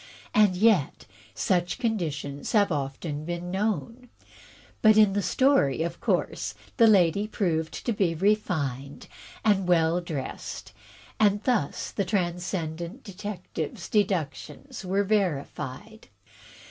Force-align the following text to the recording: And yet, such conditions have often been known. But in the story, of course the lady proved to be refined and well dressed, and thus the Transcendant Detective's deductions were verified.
And 0.33 0.55
yet, 0.55 1.05
such 1.35 1.77
conditions 1.77 2.53
have 2.53 2.71
often 2.71 3.23
been 3.23 3.51
known. 3.51 4.09
But 4.81 4.97
in 4.97 5.13
the 5.13 5.21
story, 5.21 5.83
of 5.83 5.99
course 6.01 6.55
the 6.77 6.87
lady 6.87 7.27
proved 7.27 7.85
to 7.85 7.93
be 7.93 8.15
refined 8.15 9.05
and 9.45 9.67
well 9.67 10.01
dressed, 10.01 10.73
and 11.19 11.43
thus 11.43 11.91
the 11.91 12.03
Transcendant 12.03 13.03
Detective's 13.03 13.87
deductions 13.87 14.83
were 14.83 15.03
verified. 15.03 16.07